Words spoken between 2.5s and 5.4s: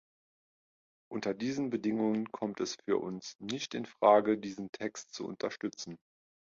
es für uns nicht in Frage, diesen Text zu